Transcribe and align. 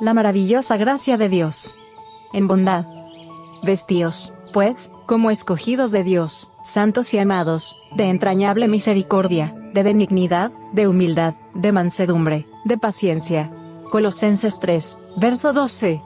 la 0.00 0.14
maravillosa 0.14 0.76
gracia 0.76 1.16
de 1.16 1.28
Dios. 1.28 1.76
En 2.32 2.48
bondad. 2.48 2.86
Vestíos, 3.62 4.32
pues, 4.52 4.90
como 5.06 5.30
escogidos 5.30 5.92
de 5.92 6.02
Dios, 6.02 6.50
santos 6.64 7.12
y 7.12 7.18
amados, 7.18 7.78
de 7.94 8.08
entrañable 8.08 8.68
misericordia, 8.68 9.54
de 9.74 9.82
benignidad, 9.82 10.52
de 10.72 10.88
humildad, 10.88 11.34
de 11.54 11.72
mansedumbre, 11.72 12.46
de 12.64 12.78
paciencia. 12.78 13.50
Colosenses 13.90 14.60
3, 14.60 14.98
verso 15.16 15.52
12. 15.52 16.02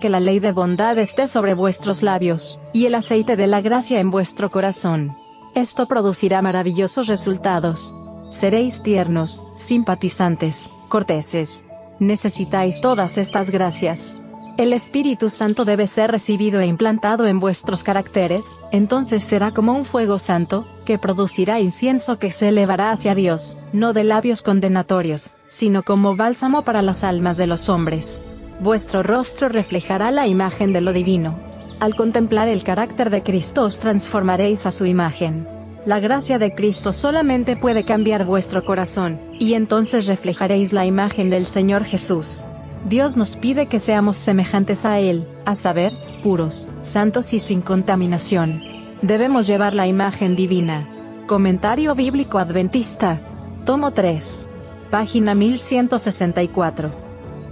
Que 0.00 0.10
la 0.10 0.20
ley 0.20 0.40
de 0.40 0.52
bondad 0.52 0.98
esté 0.98 1.28
sobre 1.28 1.54
vuestros 1.54 2.02
labios, 2.02 2.60
y 2.72 2.86
el 2.86 2.94
aceite 2.94 3.36
de 3.36 3.46
la 3.46 3.60
gracia 3.60 4.00
en 4.00 4.10
vuestro 4.10 4.50
corazón. 4.50 5.16
Esto 5.54 5.86
producirá 5.86 6.42
maravillosos 6.42 7.06
resultados. 7.06 7.94
Seréis 8.30 8.82
tiernos, 8.82 9.44
simpatizantes, 9.56 10.70
corteses. 10.88 11.64
Necesitáis 11.98 12.80
todas 12.80 13.18
estas 13.18 13.50
gracias. 13.50 14.20
El 14.58 14.74
Espíritu 14.74 15.30
Santo 15.30 15.64
debe 15.64 15.86
ser 15.86 16.10
recibido 16.10 16.60
e 16.60 16.66
implantado 16.66 17.26
en 17.26 17.40
vuestros 17.40 17.82
caracteres, 17.82 18.54
entonces 18.70 19.24
será 19.24 19.52
como 19.52 19.72
un 19.72 19.86
fuego 19.86 20.18
santo, 20.18 20.66
que 20.84 20.98
producirá 20.98 21.58
incienso 21.58 22.18
que 22.18 22.30
se 22.30 22.48
elevará 22.48 22.90
hacia 22.90 23.14
Dios, 23.14 23.56
no 23.72 23.94
de 23.94 24.04
labios 24.04 24.42
condenatorios, 24.42 25.32
sino 25.48 25.82
como 25.82 26.16
bálsamo 26.16 26.62
para 26.62 26.82
las 26.82 27.02
almas 27.02 27.38
de 27.38 27.46
los 27.46 27.70
hombres. 27.70 28.22
Vuestro 28.60 29.02
rostro 29.02 29.48
reflejará 29.48 30.10
la 30.10 30.26
imagen 30.26 30.74
de 30.74 30.82
lo 30.82 30.92
divino. 30.92 31.38
Al 31.80 31.96
contemplar 31.96 32.46
el 32.48 32.62
carácter 32.62 33.08
de 33.08 33.22
Cristo 33.22 33.62
os 33.62 33.80
transformaréis 33.80 34.66
a 34.66 34.70
su 34.70 34.84
imagen. 34.84 35.61
La 35.84 35.98
gracia 35.98 36.38
de 36.38 36.54
Cristo 36.54 36.92
solamente 36.92 37.56
puede 37.56 37.84
cambiar 37.84 38.24
vuestro 38.24 38.64
corazón, 38.64 39.20
y 39.40 39.54
entonces 39.54 40.06
reflejaréis 40.06 40.72
la 40.72 40.86
imagen 40.86 41.28
del 41.28 41.44
Señor 41.44 41.82
Jesús. 41.82 42.46
Dios 42.88 43.16
nos 43.16 43.36
pide 43.36 43.66
que 43.66 43.80
seamos 43.80 44.16
semejantes 44.16 44.84
a 44.84 45.00
Él, 45.00 45.26
a 45.44 45.56
saber, 45.56 45.92
puros, 46.22 46.68
santos 46.82 47.32
y 47.32 47.40
sin 47.40 47.62
contaminación. 47.62 48.62
Debemos 49.02 49.48
llevar 49.48 49.74
la 49.74 49.88
imagen 49.88 50.36
divina. 50.36 50.88
Comentario 51.26 51.96
Bíblico 51.96 52.38
Adventista. 52.38 53.20
Tomo 53.64 53.90
3. 53.90 54.46
Página 54.92 55.34
1164. 55.34 56.90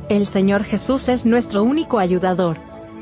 El 0.09 0.29
Señor 0.29 0.63
Jesús 0.63 1.09
es 1.09 1.27
nuestro 1.27 1.65
único 1.65 1.99
ayudador. 1.99 2.59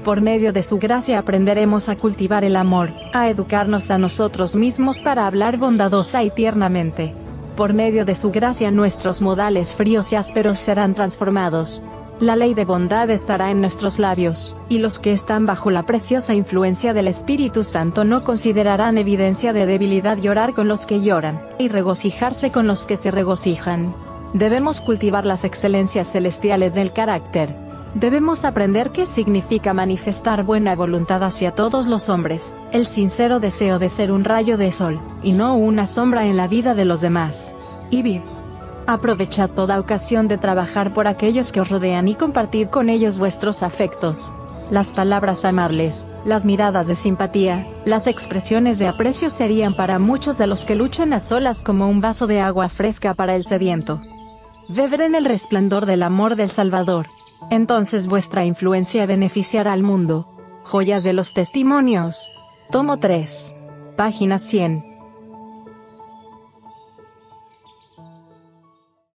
Por 0.08 0.22
medio 0.22 0.54
de 0.54 0.62
su 0.62 0.78
gracia 0.78 1.18
aprenderemos 1.18 1.90
a 1.90 1.96
cultivar 1.96 2.42
el 2.42 2.56
amor, 2.56 2.94
a 3.12 3.28
educarnos 3.28 3.90
a 3.90 3.98
nosotros 3.98 4.56
mismos 4.56 5.02
para 5.02 5.26
hablar 5.26 5.58
bondadosa 5.58 6.24
y 6.24 6.30
tiernamente. 6.30 7.12
Por 7.58 7.74
medio 7.74 8.06
de 8.06 8.14
su 8.14 8.30
gracia 8.30 8.70
nuestros 8.70 9.20
modales 9.20 9.74
fríos 9.74 10.10
y 10.12 10.16
ásperos 10.16 10.60
serán 10.60 10.94
transformados, 10.94 11.84
la 12.20 12.36
ley 12.36 12.54
de 12.54 12.64
bondad 12.64 13.10
estará 13.10 13.50
en 13.50 13.60
nuestros 13.60 13.98
labios, 13.98 14.56
y 14.70 14.78
los 14.78 14.98
que 14.98 15.12
están 15.12 15.44
bajo 15.44 15.70
la 15.70 15.82
preciosa 15.82 16.34
influencia 16.34 16.94
del 16.94 17.08
Espíritu 17.08 17.62
Santo 17.62 18.04
no 18.04 18.24
considerarán 18.24 18.96
evidencia 18.96 19.52
de 19.52 19.66
debilidad 19.66 20.16
llorar 20.16 20.54
con 20.54 20.68
los 20.68 20.86
que 20.86 21.02
lloran, 21.02 21.42
y 21.58 21.68
regocijarse 21.68 22.50
con 22.50 22.66
los 22.66 22.86
que 22.86 22.96
se 22.96 23.10
regocijan. 23.10 23.94
Debemos 24.32 24.80
cultivar 24.80 25.26
las 25.26 25.44
excelencias 25.44 26.10
celestiales 26.10 26.72
del 26.72 26.94
carácter. 26.94 27.67
Debemos 27.98 28.44
aprender 28.44 28.92
qué 28.92 29.06
significa 29.06 29.74
manifestar 29.74 30.44
buena 30.44 30.77
voluntad 30.77 31.24
hacia 31.24 31.50
todos 31.50 31.88
los 31.88 32.08
hombres, 32.08 32.54
el 32.70 32.86
sincero 32.86 33.41
deseo 33.41 33.80
de 33.80 33.91
ser 33.91 34.12
un 34.12 34.22
rayo 34.22 34.56
de 34.56 34.70
sol, 34.70 35.00
y 35.24 35.32
no 35.32 35.56
una 35.56 35.88
sombra 35.88 36.24
en 36.26 36.36
la 36.36 36.46
vida 36.46 36.76
de 36.76 36.84
los 36.84 37.00
demás. 37.00 37.56
Ibid. 37.91 38.20
Aprovechad 38.86 39.50
toda 39.50 39.80
ocasión 39.80 40.28
de 40.28 40.38
trabajar 40.38 40.94
por 40.94 41.08
aquellos 41.08 41.50
que 41.50 41.60
os 41.60 41.70
rodean 41.70 42.06
y 42.06 42.14
compartid 42.14 42.69
con 42.69 42.88
ellos 42.88 43.19
vuestros 43.19 43.64
afectos. 43.64 44.32
Las 44.70 44.92
palabras 44.92 45.44
amables, 45.44 46.06
las 46.24 46.44
miradas 46.44 46.86
de 46.86 46.94
simpatía, 46.94 47.66
las 47.84 48.06
expresiones 48.06 48.78
de 48.78 48.86
aprecio 48.86 49.28
serían 49.28 49.75
para 49.75 49.98
muchos 49.98 50.38
de 50.38 50.47
los 50.47 50.66
que 50.66 50.76
luchan 50.76 51.12
a 51.12 51.19
solas 51.19 51.65
como 51.65 51.88
un 51.88 52.00
vaso 52.00 52.28
de 52.28 52.42
agua 52.42 52.69
fresca 52.69 53.15
para 53.15 53.34
el 53.34 53.42
sediento. 53.42 54.00
Beber 54.69 55.00
en 55.00 55.16
el 55.16 55.25
resplandor 55.25 55.84
del 55.84 56.04
amor 56.04 56.36
del 56.36 56.50
Salvador. 56.50 57.06
Entonces 57.50 58.09
vuestra 58.09 58.44
influencia 58.44 59.06
beneficiará 59.06 59.72
al 59.72 59.82
mundo. 59.82 60.26
Joyas 60.65 61.04
de 61.04 61.12
los 61.12 61.32
testimonios. 61.34 62.32
Tomo 62.71 62.99
3. 62.99 63.54
Página 63.97 64.38
100. 64.38 64.88